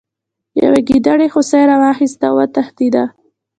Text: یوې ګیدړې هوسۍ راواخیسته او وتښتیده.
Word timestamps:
یوې 0.63 0.79
ګیدړې 0.87 1.27
هوسۍ 1.33 1.63
راواخیسته 1.71 2.25
او 2.29 2.35
وتښتیده. 2.37 3.03